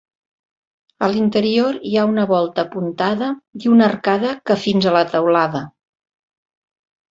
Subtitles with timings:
[1.07, 3.29] A l'interior hi ha una volta apuntada
[3.61, 5.65] i una arcada que fins a la teulada.